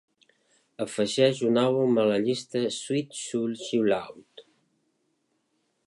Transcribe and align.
afegeix 0.85 1.41
un 1.49 1.59
àlbum 1.63 2.01
a 2.03 2.05
la 2.13 2.17
llista 2.23 2.63
Sweet 2.79 3.15
Soul 3.21 3.55
Chillout 3.65 4.47